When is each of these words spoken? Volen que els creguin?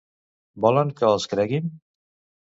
Volen 0.65 0.93
que 1.01 1.05
els 1.09 1.27
creguin? 1.33 1.69